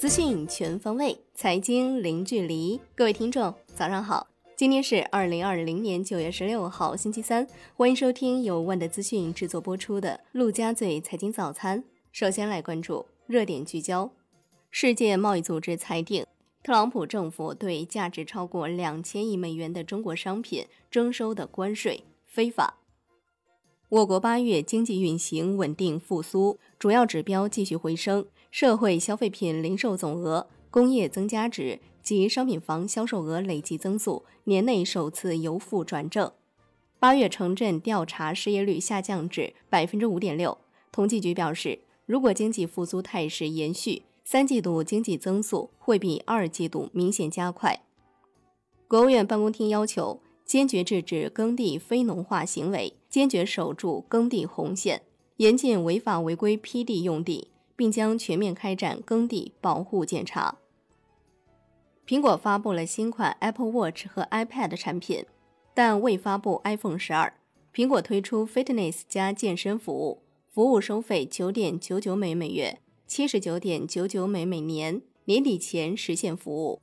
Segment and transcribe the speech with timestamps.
[0.00, 2.80] 资讯全方位，财经零距离。
[2.94, 4.26] 各位听众，早上好！
[4.56, 7.46] 今天是二零二零年九月十六号，星期三。
[7.76, 11.82] 欢迎收听由万德资讯制作播出的《陆家嘴财经早餐》。
[12.12, 14.10] 首先来关注热点聚焦：
[14.70, 16.24] 世界贸易组织裁定，
[16.62, 22.78] 特朗普政府对价值超过两千亿美元的中国商品征收的关税非法。
[23.90, 36.30] 我国八月经济运行稳定复苏，主要指标继续回升，社会消费品零售总额、工业增加值及商品房销售额累计增速年内首次由负转正。
[36.98, 40.58] 八月城镇调查失业率下降至百分之五点六。
[40.92, 47.82] 统计局表示，如果经济复苏态势延续，三季度经济增速会比二季度明显加快。
[48.88, 50.20] 国务院办公厅要求。
[50.42, 55.02] 坚决制止耕地非农化行为，坚决守住耕地红线，
[55.36, 57.46] 严禁违法违规批地用地，
[57.80, 60.58] 并将全面开展耕地保护检查。
[62.06, 65.24] 苹果发布了新款 Apple Watch 和 iPad 产品，
[65.72, 67.32] 但未发布 iPhone 十二。
[67.72, 76.82] 苹果推出 Fitness 加健身服务，服务收费九点九九美每月，七十九点九九美每年，年底前实现服务。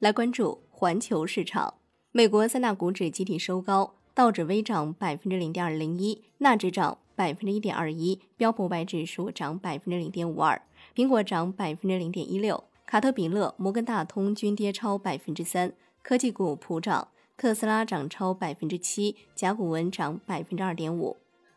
[0.00, 1.74] 来关注环球市场。
[2.10, 10.60] 美国三大股指集体收高，道指微涨百分之零点零一，纳指涨百分之一点二一，标普五百指数涨百分之零点五二，
[10.94, 21.16] 苹果涨百分之零点一六，卡特彼勒、摩根大通均跌超百分之三，科技股普涨，特斯拉涨超百分之七，甲骨文涨百分之二点五，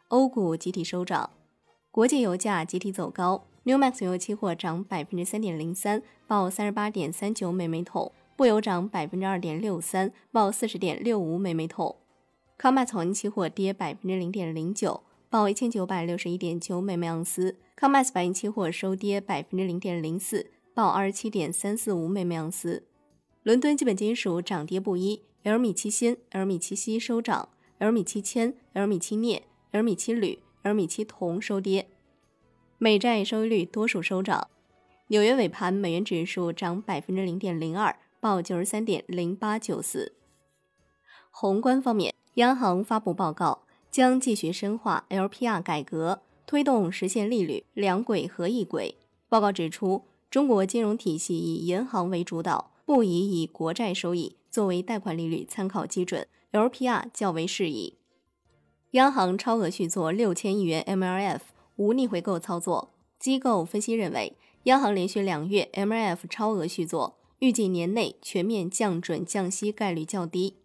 [0.10, 1.30] 欧股集体收涨，
[1.92, 8.12] 国际油价集体走高，New Max 油期货涨百分之三点零三，报三十八点三九美每桶。
[8.38, 11.96] 布油涨百分之二点六三，报四十点六五美每桶。
[12.58, 15.04] 康麦草原期货跌百分之零点零九，
[15.36, 17.58] 报一千九百六十一点九美每盎司。
[17.76, 22.88] 康麦斯白银期货收跌百分之零点零四，报二十七点三四五美每盎司。
[23.44, 27.50] 伦敦基本金属涨跌不一，L 米七锌、L 米七锡收涨
[27.80, 31.90] ，L 米七铅、L 米七镍、L 米七铝、L 米七铜收跌。
[32.78, 34.48] 美债收益率多数收涨。
[35.08, 37.94] 纽约尾盘美元指数涨百分之零点零二。
[38.22, 40.14] 报九十三点零八九四。
[41.30, 43.65] 宏观方面，央行发布报告，
[43.96, 48.98] 将继续深化 LPR 改革，推动实现利率两轨合一轨。
[49.30, 57.96] 报告指出，中国金融体系以银行为主导，不宜以国债收益作为贷款利率参考基准，LPR 较为适宜。
[58.92, 61.40] 央行超额续作六千亿元 MLF，
[61.78, 62.92] 无逆回购操作。
[63.18, 67.16] 机构分析认为，央行连续两月 MLF 超额续作。
[67.40, 70.58] 预计年内全面降准降息概率较低。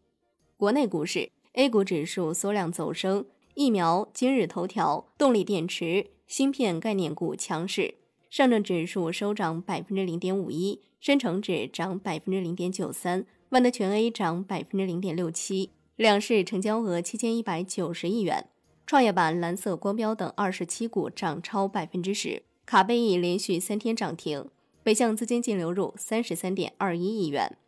[0.56, 7.94] 国内股市，A 股指数缩量走升，疫苗、今日头条、动力电池、芯片概念股强势。
[8.30, 15.70] 上证指数收涨百分之零点五一，深成指涨百分之零点九三，万德全 A 涨百分之零点六七。
[15.96, 18.46] 两市成交额七千一百九十亿元。
[18.86, 22.42] 创业板、蓝色光标等二十七股涨超百分之十。
[22.64, 24.48] 卡贝易连续三天涨停。
[24.82, 27.58] 北向资金净流入三十三点二一亿元。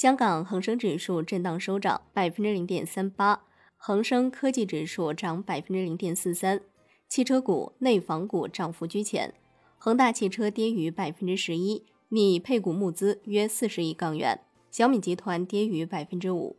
[0.00, 3.42] 香港恒生指数震荡收涨百分之零点三八，
[3.76, 6.60] 恒生科技指数涨百分之零点四三。
[7.08, 9.34] 汽车股、内房股涨幅居前，
[9.76, 14.38] 恒大汽车跌逾百分之十一，拟配股募资约四十亿港元。
[14.70, 16.54] 小米集团跌逾百分之五。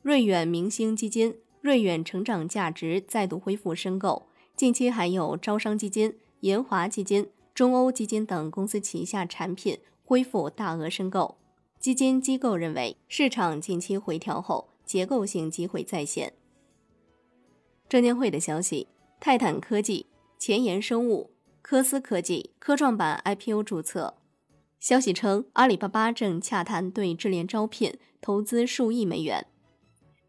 [0.00, 7.28] 瑞远明星基金、瑞远成长价值再度恢复申购，近期还有招商基金、研华基金。
[7.54, 11.36] 中欧基金等公司旗下产品恢复大额申购，
[11.86, 16.32] 基金机构认为市场近期回调后，结构性机会再现。
[17.88, 18.88] 证监会的消息：
[19.20, 21.30] 泰坦科技、前沿生物、
[21.62, 24.16] 科思科技科创板 IPO 注册。
[24.80, 29.46] 消息称，阿里巴巴正洽谈对智联招聘投资数亿美元。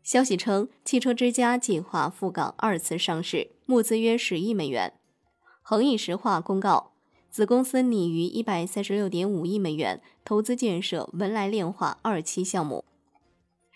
[0.04, 4.94] 消息称，汽车之家计划赴港二次上市，募资约十亿美元。
[5.64, 6.97] 恒益石化公告。
[7.38, 12.84] 子公司拟于一百三十六点五亿美元投资建设文莱炼化二期项目。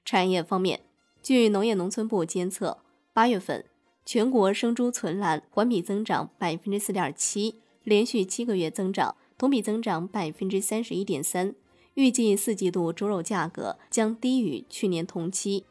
[0.03, 0.79] 产业方面，
[1.21, 2.79] 据农业农村部监测，
[3.13, 3.63] 八月份
[4.03, 11.53] 全国生猪存栏环比增长百分之四点七，连续七个月增长，同比增长百分之三十一点三。
[11.93, 15.65] 预计四季度猪肉价格将低于去年同期。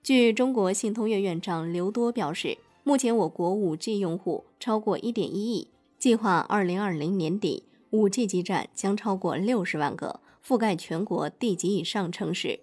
[0.00, 5.66] 据中国信通院院长刘多表示，目前我国五 G 用户超过一点一亿。
[6.06, 12.60] 计划二零二零年底，五 G 基站将超过六十万个，覆盖全国地级以上城市。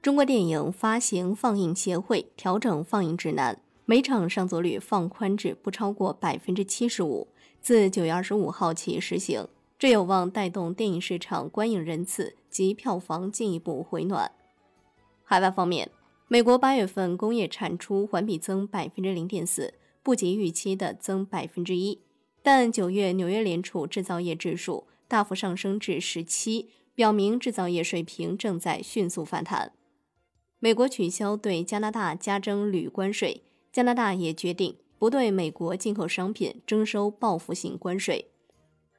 [0.00, 7.26] 中国电影发行放映协会调整放映指南，每场上座率放宽至不超过百分之七十五，
[7.60, 14.30] 自九月二十五号起实行，这有望带动电影市场观影人次及票房进一步回暖。
[15.24, 15.90] 海外方面，
[16.28, 19.74] 美国八月份工业产出环比增百分之零点四，
[20.04, 21.98] 不及预期的增百分之一，
[22.42, 29.72] 但九月纽约联储制造业指数大幅上升至十七，表明制造业水平正在迅速反弹。
[30.58, 33.42] 美国取消对加拿大加征铝关税，
[33.72, 38.30] 加拿大也决定不对美国进口商品征收报复性关税。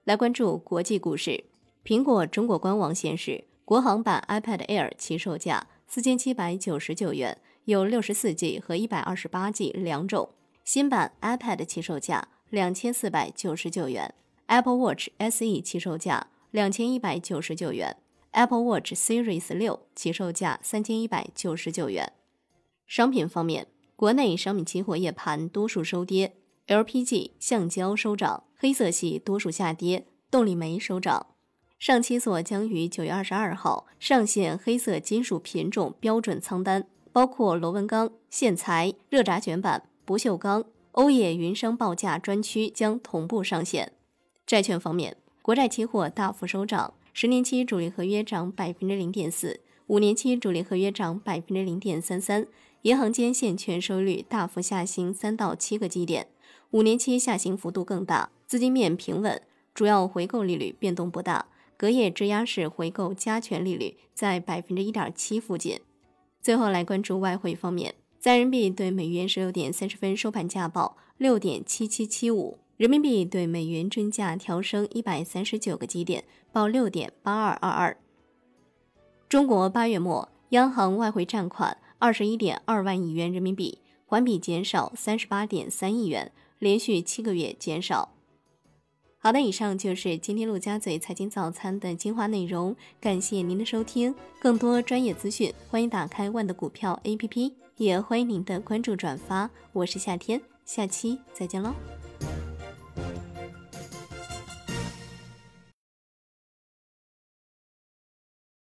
[0.03, 1.43] 来关注国际股市，
[1.85, 10.29] 苹果中国官网显示，国行版 iPad Air 起售价四千七百九十九元，有六十四 G 和一百二十八 G 两种；
[10.63, 14.13] 新版 iPad 起售价两千四百九十九元
[14.48, 17.95] ，Apple Watch SE 起售价两千一百九十九元。
[18.31, 22.12] Apple Watch Series 六起售价三千一百九十九元。
[22.86, 26.36] 商品方面，国内商品期货夜盘多数收跌
[26.68, 31.27] ，LPG、橡胶收涨，黑色系多数下跌，动力煤收涨。
[31.80, 40.65] 上期所将于九月二十二号上线黑色金属品种标准仓单，包括螺纹钢、线材、热轧卷板、不锈钢。
[40.93, 43.93] 欧冶云商报价专区将同步上线。
[44.45, 46.93] 债券方面，国债期货大幅收涨。
[47.13, 52.47] 十年期主力合约涨百分之零点四，五年期主力合约涨百分之零点三三。
[52.83, 56.27] 银行间现券收益率大幅下行三到七个基点，
[56.71, 58.31] 五年期下行幅度更大。
[58.47, 59.41] 资金面平稳，
[59.73, 61.47] 主要回购利率变动不大。
[61.77, 65.79] 隔夜质押式回购加权利率在百分之一点七附近。
[66.41, 72.59] 最后来关注外汇方面，在人民币对美元十六点三十分收盘价报六点七七七五。
[72.77, 77.97] 人民币对美元均价调升一百三十九个基点，报六点八二二二。
[79.27, 88.13] 中国八月末央行外汇占款二十一点二万亿元人民币，环比减少三十八点三亿元，连续七个月减少。
[89.23, 94.15] 好的，以上就是今天陆家嘴财经早餐的精华内容，感谢您的收听。
[94.39, 99.47] 更多专业资讯，欢迎打开万的股票 APP，也欢迎您的关注转发。
[99.73, 101.71] 我是夏天，下期再见喽。